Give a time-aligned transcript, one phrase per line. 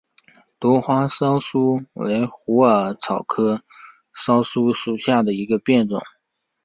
[0.57, 3.61] 多花溲疏为虎耳草科
[4.15, 6.01] 溲疏属下的一个变种。